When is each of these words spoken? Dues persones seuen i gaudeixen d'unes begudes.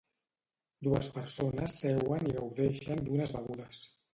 Dues 0.87 1.09
persones 1.17 1.77
seuen 1.83 2.27
i 2.33 2.35
gaudeixen 2.41 3.05
d'unes 3.07 3.37
begudes. 3.39 3.87